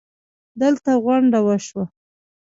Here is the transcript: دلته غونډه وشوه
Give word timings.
دلته 0.61 0.91
غونډه 1.03 1.39
وشوه 1.47 1.85